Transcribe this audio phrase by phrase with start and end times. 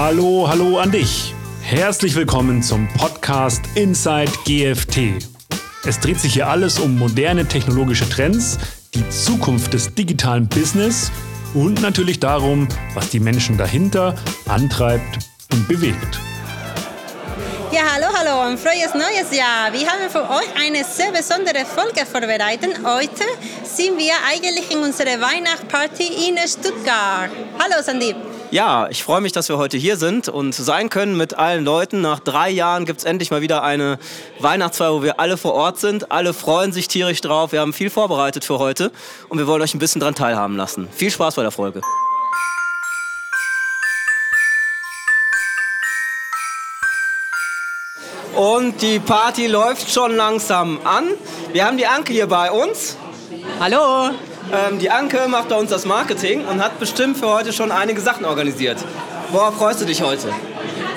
[0.00, 1.34] Hallo, hallo an dich.
[1.60, 5.26] Herzlich willkommen zum Podcast Inside GFT.
[5.84, 8.58] Es dreht sich hier alles um moderne technologische Trends,
[8.94, 11.10] die Zukunft des digitalen Business
[11.52, 14.14] und natürlich darum, was die Menschen dahinter
[14.46, 15.18] antreibt
[15.52, 16.20] und bewegt.
[17.72, 19.72] Ja, hallo, hallo, ein frohes neues Jahr.
[19.72, 22.78] Wir haben für euch eine sehr besondere Folge vorbereitet.
[22.84, 23.24] Heute
[23.64, 27.30] sind wir eigentlich in unserer Weihnachtsparty in Stuttgart.
[27.58, 28.37] Hallo, Sandeep.
[28.50, 32.00] Ja, ich freue mich, dass wir heute hier sind und sein können mit allen Leuten.
[32.00, 33.98] Nach drei Jahren gibt es endlich mal wieder eine
[34.38, 36.10] Weihnachtsfeier, wo wir alle vor Ort sind.
[36.10, 37.52] Alle freuen sich tierisch drauf.
[37.52, 38.90] Wir haben viel vorbereitet für heute
[39.28, 40.88] und wir wollen euch ein bisschen daran teilhaben lassen.
[40.90, 41.82] Viel Spaß bei der Folge.
[48.34, 51.08] Und die Party läuft schon langsam an.
[51.52, 52.96] Wir haben die Anke hier bei uns.
[53.60, 54.10] Hallo.
[54.50, 58.00] Ähm, die Anke macht bei uns das Marketing und hat bestimmt für heute schon einige
[58.00, 58.78] Sachen organisiert.
[59.30, 60.28] Worauf freust du dich heute?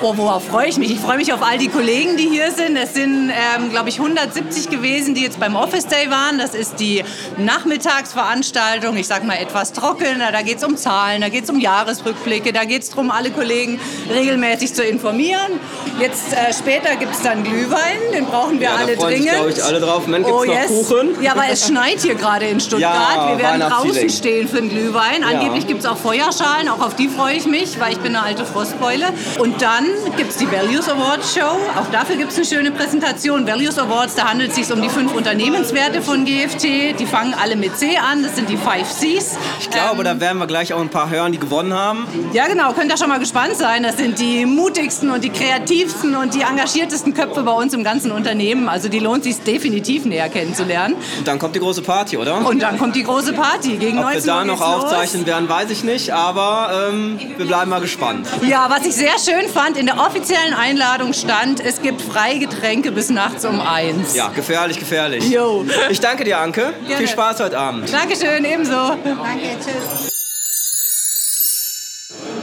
[0.03, 0.89] Oh, worauf freue ich mich?
[0.89, 2.75] Ich freue mich auf all die Kollegen, die hier sind.
[2.75, 6.39] Es sind, ähm, glaube ich, 170 gewesen, die jetzt beim Office Day waren.
[6.39, 7.03] Das ist die
[7.37, 8.97] Nachmittagsveranstaltung.
[8.97, 10.31] Ich sage mal etwas trockener.
[10.31, 13.29] Da geht es um Zahlen, da geht es um Jahresrückblicke, da geht es darum, alle
[13.29, 13.79] Kollegen
[14.11, 15.59] regelmäßig zu informieren.
[15.99, 19.29] Jetzt äh, später gibt es dann Glühwein, den brauchen wir Ja, da alle sich, dringend.
[19.29, 20.07] glaube ich, alle drauf.
[20.07, 20.67] Moment, gibt's oh noch yes.
[20.67, 21.21] Kuchen?
[21.21, 23.15] Ja, aber es schneit hier gerade in Stuttgart.
[23.15, 25.23] Ja, wir werden draußen stehen für den Glühwein.
[25.23, 28.25] Angeblich gibt es auch Feuerschalen, auch auf die freue ich mich, weil ich bin eine
[28.25, 29.05] alte Frostbeule.
[29.37, 31.57] Und dann gibt es die Values Awards Show.
[31.79, 33.45] Auch dafür gibt es eine schöne Präsentation.
[33.47, 36.99] Values Awards, da handelt es sich um die fünf Unternehmenswerte von GFT.
[36.99, 39.37] Die fangen alle mit C an, das sind die Five Cs.
[39.59, 42.07] Ich glaube, da werden wir gleich auch ein paar hören, die gewonnen haben.
[42.33, 43.83] Ja, genau, könnt ihr schon mal gespannt sein.
[43.83, 48.11] Das sind die mutigsten und die kreativsten und die engagiertesten Köpfe bei uns im ganzen
[48.11, 48.69] Unternehmen.
[48.69, 50.95] Also die lohnt sich definitiv näher kennenzulernen.
[51.17, 52.45] Und dann kommt die große Party, oder?
[52.45, 53.77] Und dann kommt die große Party.
[53.77, 54.83] Gegen Ob wir 19 da Uhr noch geht's los.
[54.85, 58.27] aufzeichnen werden, weiß ich nicht, aber ähm, wir bleiben mal gespannt.
[58.43, 63.09] Ja, was ich sehr schön fand, in der offiziellen Einladung stand, es gibt Freigetränke bis
[63.09, 64.15] nachts um eins.
[64.15, 65.27] Ja, gefährlich, gefährlich.
[65.27, 65.65] Jo.
[65.89, 66.71] Ich danke dir, Anke.
[66.85, 66.97] Gerne.
[66.97, 67.91] Viel Spaß heute Abend.
[67.91, 68.71] Dankeschön, ebenso.
[69.03, 70.11] Danke, tschüss.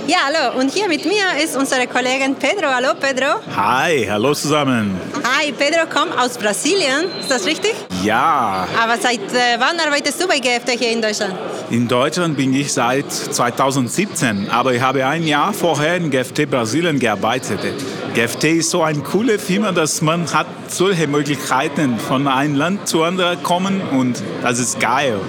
[0.08, 0.58] Ja, hallo.
[0.58, 2.66] Und hier mit mir ist unsere Kollegin Pedro.
[2.74, 3.40] Hallo, Pedro.
[3.54, 5.00] Hi, hallo zusammen.
[5.22, 7.04] Hi, Pedro kommt aus Brasilien.
[7.20, 7.74] Ist das richtig?
[8.02, 11.34] Ja, Aber seit äh, wann arbeitest du bei GFT hier in Deutschland?
[11.70, 16.98] In Deutschland bin ich seit 2017, aber ich habe ein Jahr vorher in GFT Brasilien
[16.98, 17.58] gearbeitet.
[18.14, 23.02] GFT ist so eine coole Firma, dass man hat solche Möglichkeiten von einem Land zu
[23.02, 25.20] anderen kommen und das ist geil.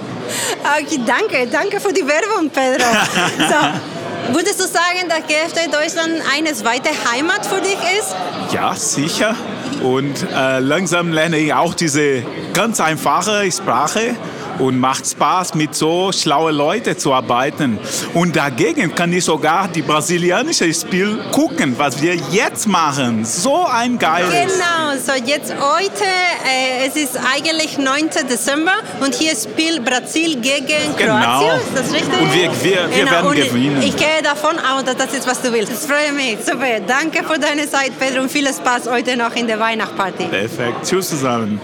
[0.78, 1.46] Okay, danke.
[1.50, 2.86] Danke für die Werbung, Pedro.
[3.38, 8.14] so, würdest du sagen, dass GFT Deutschland eine zweite Heimat für dich ist?
[8.52, 9.34] Ja, sicher.
[9.82, 14.14] Und äh, langsam lerne ich auch diese ganz einfache Sprache
[14.60, 17.78] und macht Spaß, mit so schlauen Leuten zu arbeiten.
[18.14, 23.24] Und dagegen kann ich sogar die brasilianische Spiel gucken, was wir jetzt machen.
[23.24, 24.30] So ein geiles.
[24.30, 26.04] Genau, so jetzt heute,
[26.46, 28.10] äh, es ist eigentlich 9.
[28.28, 30.66] Dezember und hier spielt Brasil gegen
[30.96, 31.14] Genau.
[31.18, 32.20] Kroatien, ist das richtig?
[32.20, 33.82] Und wir- wir- wir werden und gewinnen.
[33.82, 35.72] Ich gehe davon aus, dass das ist, was du willst.
[35.72, 36.80] Ich freue mich, super.
[36.86, 40.24] Danke für deine Zeit, Pedro, und viel Spaß heute noch in der Weihnachtsparty.
[40.24, 40.86] Perfekt.
[40.86, 41.60] Tschüss zusammen.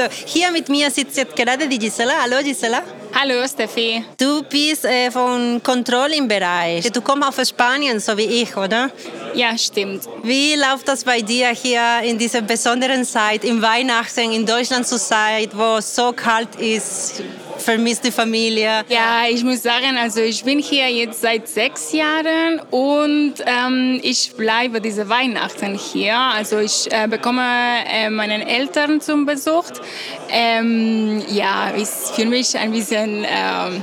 [0.00, 2.22] So, hier mit mir sitzt jetzt gerade die Gisela.
[2.22, 2.82] Hallo Gisela.
[3.12, 4.02] Hallo Steffi.
[4.16, 6.90] Du bist äh, vom Controlling-Bereich.
[6.90, 8.90] Du kommst aus Spanien, so wie ich, oder?
[9.34, 10.04] Ja, stimmt.
[10.22, 14.96] Wie läuft das bei dir hier in dieser besonderen Zeit, im Weihnachten in Deutschland zu
[14.96, 17.22] sein, wo es so kalt ist?
[17.60, 18.84] Vermisst die Familie?
[18.88, 24.32] Ja, ich muss sagen, also ich bin hier jetzt seit sechs Jahren und ähm, ich
[24.34, 26.16] bleibe diese Weihnachten hier.
[26.16, 27.42] Also ich äh, bekomme
[27.86, 29.66] äh, meinen Eltern zum Besuch.
[30.30, 33.82] Ähm, ja, ist für mich ein bisschen ähm,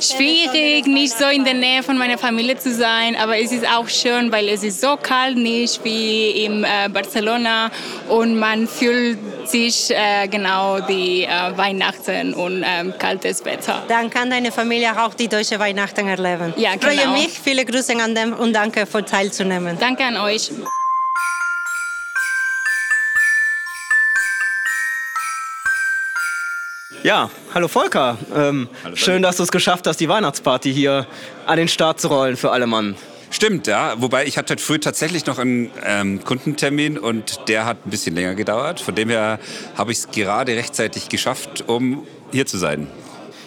[0.00, 3.88] schwierig, nicht so in der Nähe von meiner Familie zu sein, aber es ist auch
[3.88, 7.70] schön, weil es ist so kalt nicht wie in äh, Barcelona
[8.08, 13.82] und man fühlt sich äh, genau die äh, Weihnachten und ähm, kaltes Wetter.
[13.88, 16.52] Dann kann deine Familie auch die deutsche Weihnachten erleben.
[16.56, 17.12] Ja, Ich freue genau.
[17.12, 17.38] mich.
[17.38, 19.76] Viele Grüße an dem und danke für teilzunehmen.
[19.78, 20.50] Danke an euch.
[27.06, 28.18] Ja, hallo Volker.
[28.34, 31.06] Ähm, schön, dass du es geschafft hast, die Weihnachtsparty hier
[31.46, 32.96] an den Start zu rollen für alle Mann.
[33.30, 33.94] Stimmt, ja.
[34.02, 38.16] Wobei ich hatte heute früh tatsächlich noch einen ähm, Kundentermin und der hat ein bisschen
[38.16, 38.80] länger gedauert.
[38.80, 39.38] Von dem her
[39.76, 42.88] habe ich es gerade rechtzeitig geschafft, um hier zu sein.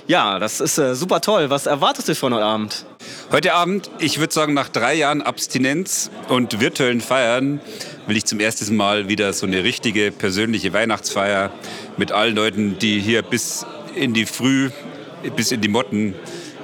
[0.10, 1.52] Ja, das ist äh, super toll.
[1.52, 2.84] Was erwartest du von heute Abend?
[3.32, 7.62] Heute Abend, ich würde sagen, nach drei Jahren Abstinenz und virtuellen Feiern
[8.08, 11.52] will ich zum ersten Mal wieder so eine richtige persönliche Weihnachtsfeier
[11.98, 14.72] mit allen Leuten, die hier bis in die Früh
[15.36, 16.16] bis in die Motten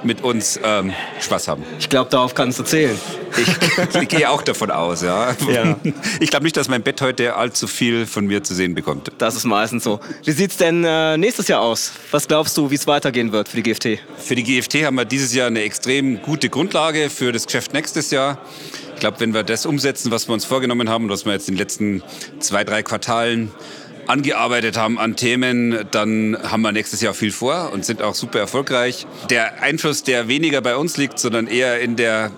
[0.06, 1.64] mit uns ähm, Spaß haben.
[1.78, 2.98] Ich glaube, darauf kannst du zählen.
[3.36, 5.34] Ich, ich gehe auch davon aus, ja.
[5.48, 5.76] Ja.
[6.20, 9.12] Ich glaube nicht, dass mein Bett heute allzu viel von mir zu sehen bekommt.
[9.18, 10.00] Das ist meistens so.
[10.24, 11.92] Wie sieht es denn äh, nächstes Jahr aus?
[12.10, 13.98] Was glaubst du, wie es weitergehen wird für die GFT?
[14.16, 18.10] Für die GFT haben wir dieses Jahr eine extrem gute Grundlage für das Geschäft nächstes
[18.10, 18.38] Jahr.
[18.94, 21.54] Ich glaube, wenn wir das umsetzen, was wir uns vorgenommen haben, was wir jetzt in
[21.54, 22.02] den letzten
[22.40, 23.50] zwei, drei Quartalen
[24.06, 28.38] angearbeitet haben an Themen, dann haben wir nächstes Jahr viel vor und sind auch super
[28.38, 29.06] erfolgreich.
[29.30, 32.30] Der Einfluss, der weniger bei uns liegt, sondern eher in der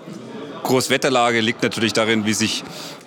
[0.63, 2.63] Großwetterlage, liegt natürlich darin, wie sich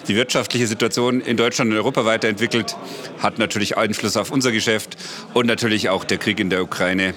[0.08, 2.76] die wirtschaftliche Situation in Deutschland und Europa weiterentwickelt,
[3.20, 4.96] hat natürlich Einfluss auf unser Geschäft
[5.32, 7.14] und natürlich auch der Krieg in der Ukraine,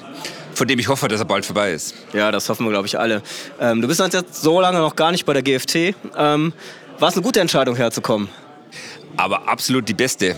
[0.53, 1.95] von dem ich hoffe, dass er bald vorbei ist.
[2.13, 3.24] Ja, das hoffen wir, glaube ich, alle.
[3.59, 5.95] Ähm, du bist jetzt so lange noch gar nicht bei der GFT.
[6.18, 6.53] Ähm,
[7.00, 8.30] war es eine gute Entscheidung, herzukommen?
[9.18, 10.36] aber absolut die beste.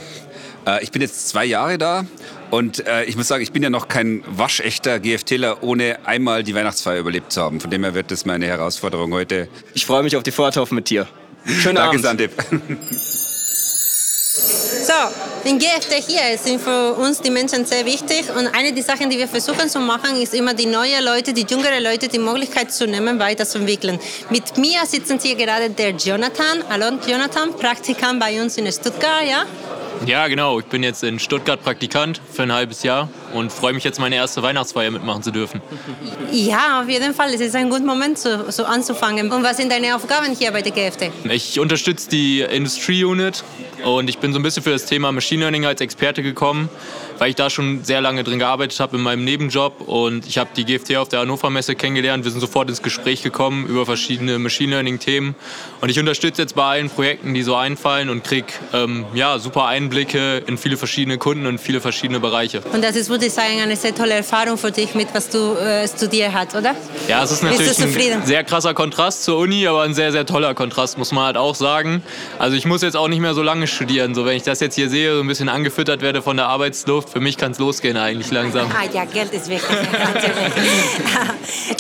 [0.68, 2.06] Äh, ich bin jetzt zwei Jahre da
[2.52, 6.54] und äh, ich muss sagen, ich bin ja noch kein waschechter GFTler, ohne einmal die
[6.54, 7.62] Weihnachtsfeier überlebt zu haben.
[7.62, 9.48] Von dem her wird das meine Herausforderung heute.
[9.74, 11.08] Ich freue mich auf die Vortaufe mit dir.
[11.46, 12.04] Schönen Danke, Abend.
[12.04, 12.32] Sandip.
[14.88, 19.10] So, in GFT hier sind für uns die Menschen sehr wichtig und eine der Sachen,
[19.10, 22.72] die wir versuchen zu machen, ist immer die neuen Leute, die jüngeren Leute die Möglichkeit
[22.72, 24.00] zu nehmen, weiterzuentwickeln.
[24.30, 26.64] Mit mir sitzen hier gerade der Jonathan.
[26.70, 29.46] Hallo Jonathan, Praktikant bei uns in Stuttgart, ja?
[30.06, 30.60] Ja, genau.
[30.60, 34.16] Ich bin jetzt in Stuttgart Praktikant für ein halbes Jahr und freue mich jetzt meine
[34.16, 35.62] erste Weihnachtsfeier mitmachen zu dürfen.
[36.32, 37.34] Ja, auf jeden Fall.
[37.34, 39.32] Es ist ein guter Moment, so, so anzufangen.
[39.32, 41.12] Und was sind deine Aufgaben hier bei der GFT?
[41.30, 43.44] Ich unterstütze die Industrie-Unit
[43.84, 46.70] und ich bin so ein bisschen für das Thema Machine Learning als Experte gekommen,
[47.20, 50.50] weil ich da schon sehr lange drin gearbeitet habe in meinem Nebenjob und ich habe
[50.56, 52.24] die GFT auf der Hannover Messe kennengelernt.
[52.24, 55.36] Wir sind sofort ins Gespräch gekommen über verschiedene Machine Learning Themen
[55.82, 59.66] und ich unterstütze jetzt bei allen Projekten, die so einfallen und kriege ähm, ja, super
[59.66, 62.62] Einblicke in viele verschiedene Kunden und viele verschiedene Bereiche.
[62.74, 65.56] Und das ist, würde ich sagen, eine sehr tolle Erfahrung für dich, mit was du
[65.56, 66.76] äh, studiert hast, oder?
[67.08, 67.80] Ja, es ist natürlich
[68.14, 71.36] ein sehr krasser Kontrast zur Uni, aber ein sehr, sehr toller Kontrast, muss man halt
[71.36, 72.04] auch sagen.
[72.38, 74.14] Also ich muss jetzt auch nicht mehr so lange studieren.
[74.14, 77.10] So, wenn ich das jetzt hier sehe, so ein bisschen angefüttert werde von der Arbeitsluft,
[77.10, 78.70] für mich kann es losgehen eigentlich langsam.
[78.72, 79.66] Ah ja, Geld ist natürlich.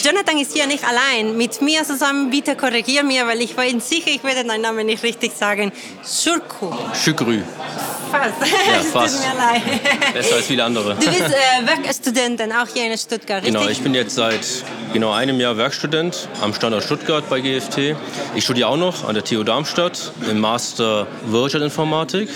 [0.03, 1.37] Jonathan ist hier nicht allein.
[1.37, 5.03] Mit mir zusammen, bitte korrigier mir, weil ich bin sicher, ich werde deinen Namen nicht
[5.03, 5.71] richtig sagen.
[6.03, 6.71] Shurku.
[6.95, 7.43] Şükrü.
[8.11, 8.33] Fast.
[8.41, 9.17] Ja, fast.
[9.17, 10.13] tut mir leid.
[10.13, 10.95] Besser als viele andere.
[10.95, 13.53] Du bist äh, Werkstudentin, auch hier in Stuttgart, richtig?
[13.53, 14.45] Genau, ich bin jetzt seit
[14.93, 17.95] genau einem Jahr Werkstudent am Standort Stuttgart bei GFT.
[18.35, 22.29] Ich studiere auch noch an der TU Darmstadt im Master Wirtschaftsinformatik.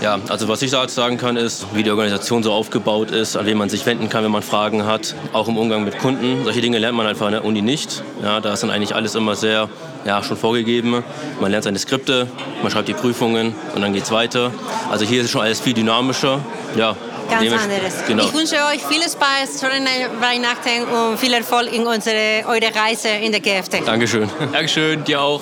[0.00, 3.36] Ja, also was ich da jetzt sagen kann, ist, wie die Organisation so aufgebaut ist,
[3.36, 6.44] an wen man sich wenden kann, wenn man Fragen hat, auch im Umgang mit Kunden.
[6.44, 8.04] Solche Dinge lernt man einfach an der Uni nicht.
[8.22, 9.68] Ja, da ist dann eigentlich alles immer sehr
[10.04, 11.02] ja, schon vorgegeben.
[11.40, 12.28] Man lernt seine Skripte,
[12.62, 14.52] man schreibt die Prüfungen und dann geht's weiter.
[14.88, 16.40] Also hier ist schon alles viel dynamischer.
[16.76, 16.94] Ja,
[17.28, 17.94] Ganz anderes.
[18.06, 18.24] Genau.
[18.24, 23.32] Ich wünsche euch viel Spaß, schöne Weihnachten und viel Erfolg in unsere, eure Reise in
[23.32, 23.86] der GFT.
[23.86, 24.28] Dankeschön.
[24.52, 25.40] Dankeschön, dir auch.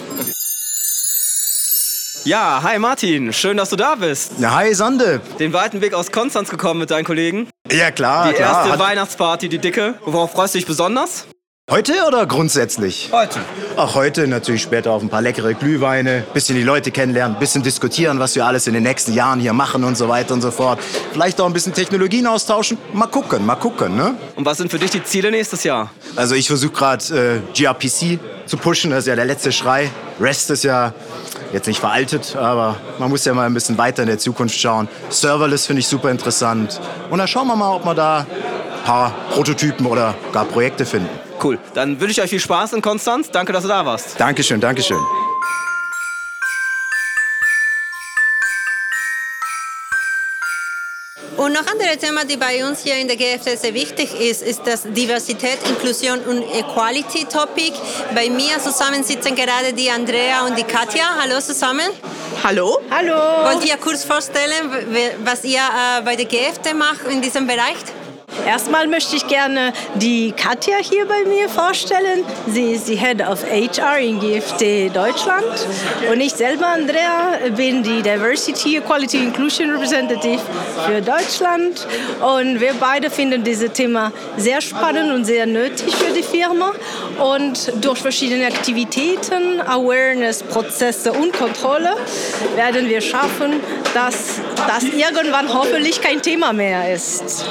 [2.25, 4.33] Ja, hi Martin, schön, dass du da bist.
[4.39, 5.21] Ja, hi Sande.
[5.39, 7.49] Den weiten Weg aus Konstanz gekommen mit deinen Kollegen.
[7.71, 8.57] Ja klar, Die klar.
[8.59, 9.95] erste Hat- Weihnachtsparty, die dicke.
[10.05, 11.27] Worauf freust du dich besonders?
[11.69, 13.09] Heute oder grundsätzlich?
[13.11, 13.41] Heute.
[13.75, 18.21] Auch heute natürlich später auf ein paar leckere Glühweine, bisschen die Leute kennenlernen, bisschen diskutieren,
[18.21, 20.79] was wir alles in den nächsten Jahren hier machen und so weiter und so fort.
[21.13, 22.79] Vielleicht auch ein bisschen Technologien austauschen.
[22.93, 24.15] Mal gucken, mal gucken, ne?
[24.37, 25.91] Und was sind für dich die Ziele nächstes Jahr?
[26.15, 29.91] Also ich versuche gerade äh, gRPC zu pushen, das ist ja der letzte Schrei.
[30.21, 30.95] REST ist ja
[31.53, 34.87] jetzt nicht veraltet, aber man muss ja mal ein bisschen weiter in der Zukunft schauen.
[35.09, 36.81] Serverless finde ich super interessant.
[37.11, 41.26] Und dann schauen wir mal, ob wir da ein paar Prototypen oder gar Projekte finden.
[41.43, 41.59] Cool.
[41.75, 43.31] Dann wünsche ich euch viel Spaß in Konstanz.
[43.31, 44.19] Danke, dass du da warst.
[44.19, 44.99] Dankeschön, Dankeschön.
[51.37, 54.63] Und noch andere Thema, die bei uns hier in der GFT sehr wichtig ist, ist
[54.65, 57.73] das Diversität, Inklusion und Equality Topic.
[58.15, 61.05] Bei mir zusammen sitzen gerade die Andrea und die Katja.
[61.21, 61.89] Hallo zusammen.
[62.43, 62.79] Hallo.
[62.91, 63.15] Hallo.
[63.45, 64.71] Wollt ihr kurz vorstellen,
[65.25, 67.77] was ihr äh, bei der GFT macht in diesem Bereich?
[68.45, 72.25] Erstmal möchte ich gerne die Katja hier bei mir vorstellen.
[72.47, 75.67] Sie ist die Head of HR in GFT Deutschland.
[76.11, 80.41] Und ich selber, Andrea, bin die Diversity, Equality, Inclusion Representative
[80.87, 81.87] für Deutschland.
[82.21, 86.73] Und wir beide finden dieses Thema sehr spannend und sehr nötig für die Firma.
[87.19, 91.97] Und durch verschiedene Aktivitäten, Awareness, Prozesse und Kontrolle
[92.55, 93.61] werden wir schaffen,
[93.95, 97.47] dass das irgendwann hoffentlich kein Thema mehr ist.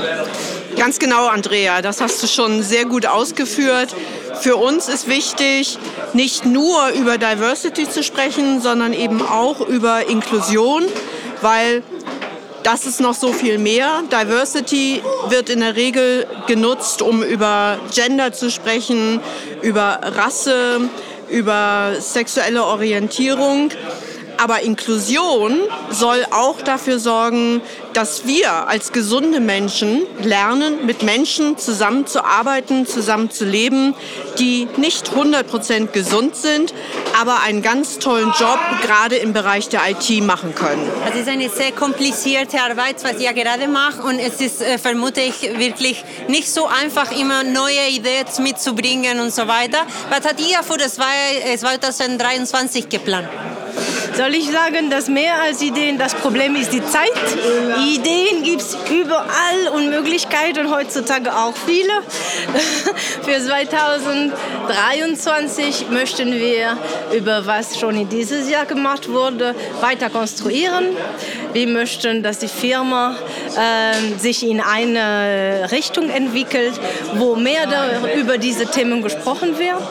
[0.78, 3.96] Ganz genau, Andrea, das hast du schon sehr gut ausgeführt.
[4.42, 5.78] Für uns ist wichtig,
[6.14, 10.84] nicht nur über Diversity zu sprechen, sondern eben auch über Inklusion,
[11.42, 11.82] weil
[12.64, 14.02] das ist noch so viel mehr.
[14.12, 19.22] Diversity wird in der Regel genutzt, um über Gender zu sprechen,
[19.62, 20.90] über Rasse,
[21.30, 23.70] über sexuelle Orientierung.
[24.38, 27.62] Aber Inklusion soll auch dafür sorgen,
[27.94, 33.94] dass wir als gesunde Menschen lernen, mit Menschen zusammenzuarbeiten, zusammenzuleben,
[34.38, 36.74] die nicht 100% gesund sind,
[37.20, 40.90] aber einen ganz tollen Job gerade im Bereich der IT machen können.
[41.10, 45.22] Es ist eine sehr komplizierte Arbeit, was ihr gerade macht und es ist, äh, vermute
[45.22, 49.80] ich, wirklich nicht so einfach, immer neue Ideen mitzubringen und so weiter.
[50.10, 53.28] Was hat ihr für das 2023 geplant?
[54.18, 57.12] Soll ich sagen, dass mehr als Ideen das Problem ist die Zeit?
[57.86, 61.92] Ideen gibt es überall und Möglichkeiten heutzutage auch viele.
[63.24, 66.78] Für 2023 möchten wir
[67.14, 70.96] über was schon in dieses Jahr gemacht wurde weiter konstruieren.
[71.52, 73.18] Wir möchten, dass die Firma
[73.58, 76.80] äh, sich in eine Richtung entwickelt,
[77.16, 77.68] wo mehr
[78.16, 79.82] über diese Themen gesprochen wird.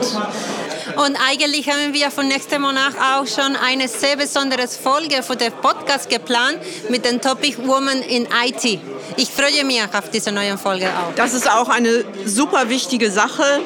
[0.96, 5.52] Und eigentlich haben wir von nächstem Monat auch schon eine sehr besondere Folge für den
[5.52, 6.58] Podcast geplant
[6.88, 8.80] mit dem Topic Woman in IT.
[9.16, 11.14] Ich freue mich auf diese neue Folge auch.
[11.16, 13.62] Das ist auch eine super wichtige Sache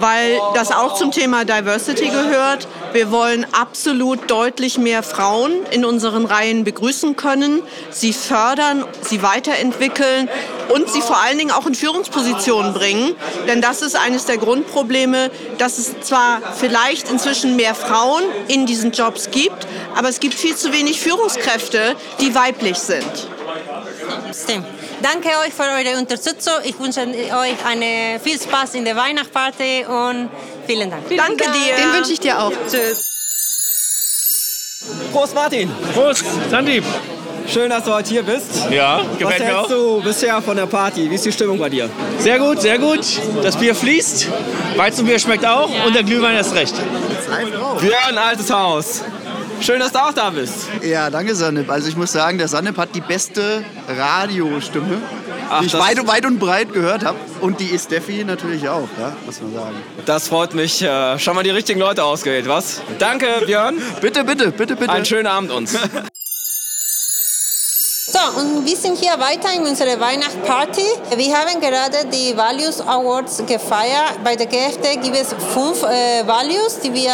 [0.00, 2.68] weil das auch zum Thema Diversity gehört.
[2.92, 10.28] Wir wollen absolut deutlich mehr Frauen in unseren Reihen begrüßen können, sie fördern, sie weiterentwickeln
[10.68, 13.14] und sie vor allen Dingen auch in Führungspositionen bringen.
[13.46, 18.92] Denn das ist eines der Grundprobleme, dass es zwar vielleicht inzwischen mehr Frauen in diesen
[18.92, 23.28] Jobs gibt, aber es gibt viel zu wenig Führungskräfte, die weiblich sind.
[24.32, 24.66] Stimmt.
[25.02, 26.54] Danke euch für eure Unterstützung.
[26.64, 30.28] Ich wünsche euch eine viel Spaß in der Weihnachtsparty und
[30.66, 31.02] vielen Dank.
[31.06, 31.56] Vielen Danke Dank.
[31.56, 31.74] dir.
[31.76, 32.52] Den wünsche ich dir auch.
[32.70, 33.02] Tschüss.
[35.12, 35.70] Prost Martin.
[35.94, 36.82] Prost, Sandy.
[37.48, 38.66] Schön, dass du heute hier bist.
[38.70, 39.62] Ja, gefällt Was mir auch.
[39.62, 41.10] Was du bisher von der Party?
[41.10, 41.88] Wie ist die Stimmung bei dir?
[42.18, 43.00] Sehr gut, sehr gut.
[43.42, 44.28] Das Bier fließt,
[44.76, 46.74] Weizenbier schmeckt auch und der Glühwein ist recht.
[47.80, 49.02] Björn, altes Haus.
[49.60, 50.68] Schön, dass du auch da bist.
[50.82, 51.70] Ja, danke Sanip.
[51.70, 54.98] Also ich muss sagen, der Sanip hat die beste Radiostimme,
[55.50, 57.18] Ach, die ich weit, weit und breit gehört habe.
[57.40, 59.76] Und die ist Steffi natürlich auch, ja, muss man sagen.
[60.06, 60.82] Das freut mich.
[60.82, 62.80] Äh, Schon mal die richtigen Leute ausgewählt, was?
[62.98, 63.80] Danke, Björn.
[64.00, 64.90] Bitte, bitte, bitte, bitte.
[64.90, 65.76] Einen schönen Abend uns.
[68.10, 70.80] So, und wir sind hier weiter in unserer Weihnachtsparty.
[71.14, 74.24] Wir haben gerade die Values Awards gefeiert.
[74.24, 77.12] Bei der GFT gibt es fünf äh, Values, die wir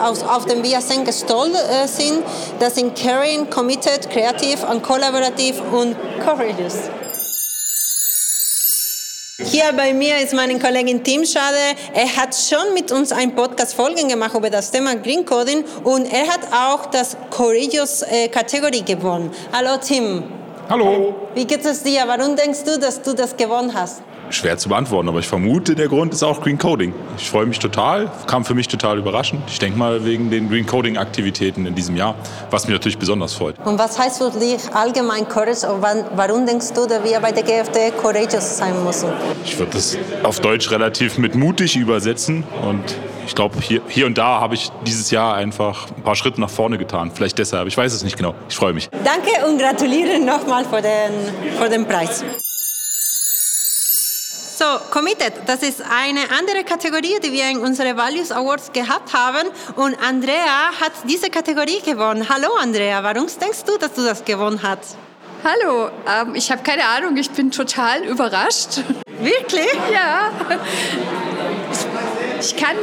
[0.00, 2.22] aus, auf den wir sehr stolz äh, sind.
[2.60, 6.90] Das sind Caring, Committed, Creative und Collaborative und Courageous.
[9.38, 11.76] Hier bei mir ist meine Kollegin Tim Schade.
[11.92, 16.26] Er hat schon mit uns ein Podcast-Folgen gemacht über das Thema Green Coding und er
[16.26, 19.30] hat auch das Courageous-Kategorie gewonnen.
[19.52, 20.22] Hallo Tim.
[20.70, 21.14] Hallo.
[21.34, 22.04] Wie geht es dir?
[22.06, 24.00] Warum denkst du, dass du das gewonnen hast?
[24.30, 26.92] Schwer zu beantworten, aber ich vermute, der Grund ist auch Green Coding.
[27.18, 29.42] Ich freue mich total, kam für mich total überraschend.
[29.48, 32.14] Ich denke mal wegen den Green Coding Aktivitäten in diesem Jahr,
[32.50, 33.56] was mich natürlich besonders freut.
[33.64, 35.66] Und was heißt für dich allgemein Courage
[36.14, 39.08] warum denkst du, dass wir bei der GFT courageous sein müssen?
[39.44, 44.16] Ich würde das auf Deutsch relativ mit mutig übersetzen und ich glaube, hier, hier und
[44.18, 47.10] da habe ich dieses Jahr einfach ein paar Schritte nach vorne getan.
[47.12, 48.34] Vielleicht deshalb, ich weiß es nicht genau.
[48.48, 48.88] Ich freue mich.
[48.90, 52.24] Danke und gratuliere nochmal für den, für den Preis.
[54.58, 59.50] So, Committed, das ist eine andere Kategorie, die wir in unseren Values Awards gehabt haben.
[59.74, 62.26] Und Andrea hat diese Kategorie gewonnen.
[62.26, 64.96] Hallo Andrea, warum denkst du, dass du das gewonnen hast?
[65.44, 68.80] Hallo, ähm, ich habe keine Ahnung, ich bin total überrascht.
[69.20, 69.74] Wirklich?
[69.92, 70.30] Ja.
[72.40, 72.76] Ich kann,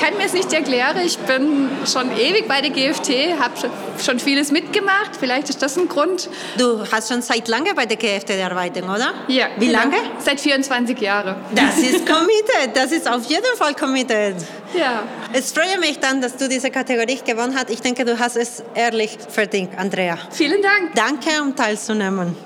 [0.00, 0.96] kann mir es nicht erklären.
[1.04, 3.54] Ich bin schon ewig bei der GFT, habe
[4.02, 5.16] schon vieles mitgemacht.
[5.18, 6.28] Vielleicht ist das ein Grund.
[6.56, 9.14] Du hast schon seit lange bei der GFT gearbeitet, oder?
[9.28, 9.48] Ja.
[9.58, 9.80] Wie genau.
[9.80, 9.96] lange?
[10.18, 11.36] Seit 24 Jahren.
[11.54, 14.36] Das ist committed, das ist auf jeden Fall committed.
[14.74, 15.02] Ja.
[15.32, 17.70] Es freue mich dann, dass du diese Kategorie gewonnen hast.
[17.70, 20.18] Ich denke, du hast es ehrlich verdient, Andrea.
[20.30, 20.94] Vielen Dank.
[20.94, 22.36] Danke, um teilzunehmen.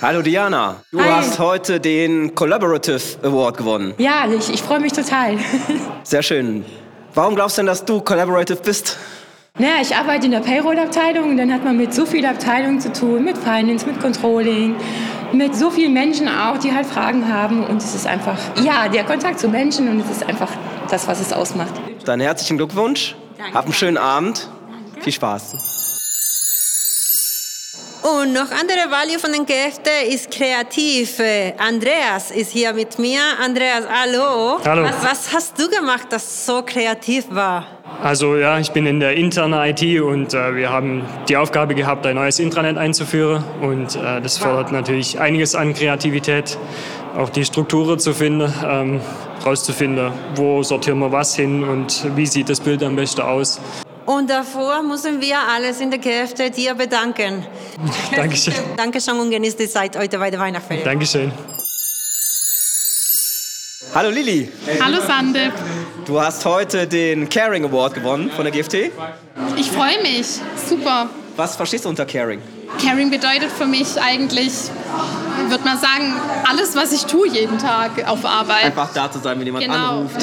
[0.00, 1.08] Hallo Diana, du Hi.
[1.10, 3.94] hast heute den Collaborative Award gewonnen.
[3.98, 5.38] Ja, ich, ich freue mich total.
[6.04, 6.64] Sehr schön.
[7.14, 8.96] Warum glaubst du denn, dass du Collaborative bist?
[9.58, 12.92] Naja, ich arbeite in der Payroll-Abteilung und dann hat man mit so vielen Abteilungen zu
[12.92, 14.76] tun, mit Finance, mit Controlling,
[15.32, 19.02] mit so vielen Menschen auch, die halt Fragen haben und es ist einfach, ja, der
[19.02, 20.50] Kontakt zu Menschen und es ist einfach
[20.88, 21.74] das, was es ausmacht.
[22.04, 23.16] Dann herzlichen Glückwunsch.
[23.52, 24.48] Hab einen schönen Abend.
[25.00, 25.87] Viel Spaß.
[28.02, 31.18] Und noch andere Value von den GFT ist kreativ.
[31.18, 33.20] Äh, Andreas ist hier mit mir.
[33.42, 34.60] Andreas, hallo.
[34.64, 34.84] Hallo.
[34.84, 37.66] Was, was hast du gemacht, das so kreativ war?
[38.00, 42.06] Also ja, ich bin in der internen IT und äh, wir haben die Aufgabe gehabt,
[42.06, 46.56] ein neues Intranet einzuführen und äh, das fordert natürlich einiges an Kreativität,
[47.16, 49.00] auch die Strukturen zu finden, ähm,
[49.44, 53.60] rauszufinden, wo sortieren wir was hin und wie sieht das Bild am besten aus.
[54.08, 57.44] Und davor müssen wir alles in der GFT dir bedanken.
[58.16, 58.54] Dankeschön.
[58.74, 60.82] Dankeschön und genießt die Zeit heute bei der Weihnachtsfeier.
[60.82, 61.30] Dankeschön.
[63.94, 64.50] Hallo Lili.
[64.80, 65.52] Hallo Sande.
[66.06, 68.92] Du hast heute den Caring Award gewonnen von der GFT.
[69.58, 70.40] Ich freue mich.
[70.66, 71.10] Super.
[71.36, 72.40] Was verstehst du unter Caring?
[72.76, 74.52] Caring bedeutet für mich eigentlich,
[75.48, 76.14] würde man sagen,
[76.48, 78.64] alles, was ich tue jeden Tag auf Arbeit.
[78.64, 80.00] Einfach da zu sein, wenn jemand Genau.
[80.00, 80.16] anruft.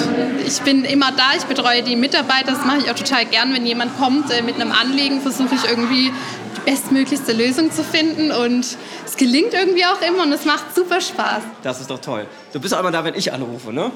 [0.45, 3.53] Ich bin immer da, ich betreue die Mitarbeiter, das mache ich auch total gern.
[3.53, 6.11] Wenn jemand kommt äh, mit einem Anliegen, versuche ich irgendwie
[6.55, 8.65] die bestmöglichste Lösung zu finden und
[9.05, 11.43] es gelingt irgendwie auch immer und es macht super Spaß.
[11.63, 12.25] Das ist doch toll.
[12.53, 13.91] Du bist auch immer da, wenn ich anrufe, ne?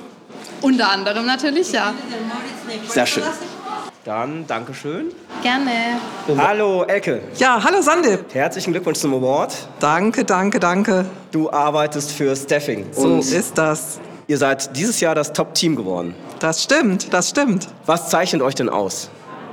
[0.62, 1.94] Unter anderem natürlich, ja.
[2.88, 3.24] Sehr schön.
[4.06, 5.08] Dann Dankeschön.
[5.42, 6.00] Gerne.
[6.38, 7.22] Hallo Elke.
[7.38, 8.26] Ja, hallo Sande.
[8.34, 9.54] Herzlichen Glückwunsch zum Award.
[9.80, 11.06] Danke, danke, danke.
[11.32, 12.86] Du arbeitest für Staffing.
[12.92, 14.00] So ist das.
[14.28, 16.14] Ihr seid dieses Jahr das Top-Team geworden.
[16.40, 17.70] Das stimmt, das stimmt.
[17.86, 19.10] Was zeichnet euch denn aus?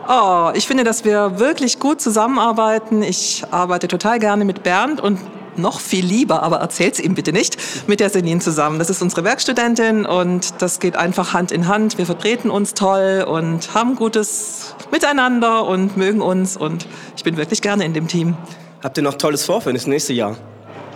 [0.09, 3.03] Oh, ich finde, dass wir wirklich gut zusammenarbeiten.
[3.03, 5.21] Ich arbeite total gerne mit Bernd und
[5.59, 7.57] noch viel lieber, aber erzähl's ihm bitte nicht,
[7.89, 8.79] mit der Selin zusammen.
[8.79, 11.99] Das ist unsere Werkstudentin und das geht einfach Hand in Hand.
[11.99, 16.87] Wir vertreten uns toll und haben gutes Miteinander und mögen uns und
[17.17, 18.37] ich bin wirklich gerne in dem Team.
[18.83, 20.37] Habt ihr noch Tolles vor für das nächste Jahr?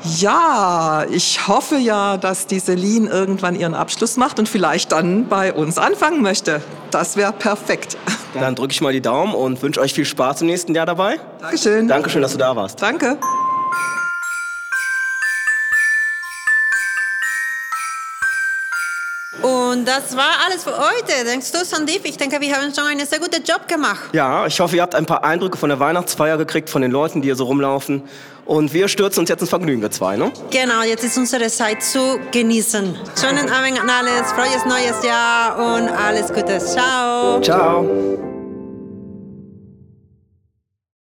[0.02, 5.52] Ja, ich hoffe ja, dass die Selin irgendwann ihren Abschluss macht und vielleicht dann bei
[5.52, 6.62] uns anfangen möchte.
[6.90, 7.98] Das wäre perfekt.
[8.34, 11.18] Dann drücke ich mal die Daumen und wünsche euch viel Spaß im nächsten Jahr dabei.
[11.40, 11.88] Dankeschön.
[11.88, 12.80] Dankeschön, dass du da warst.
[12.80, 13.18] Danke.
[19.80, 21.24] Und das war alles für heute.
[21.24, 22.04] Denkst du, Sandip?
[22.04, 24.10] Ich denke, wir haben schon einen sehr guten Job gemacht.
[24.12, 27.22] Ja, ich hoffe, ihr habt ein paar Eindrücke von der Weihnachtsfeier gekriegt, von den Leuten,
[27.22, 28.02] die hier so rumlaufen.
[28.44, 30.32] Und wir stürzen uns jetzt ins Vergnügen, wir zwei, ne?
[30.50, 32.94] Genau, jetzt ist unsere Zeit zu genießen.
[33.18, 36.58] Schönen Abend an alles, frohes neues Jahr und alles Gute.
[36.58, 37.40] Ciao.
[37.40, 38.29] Ciao.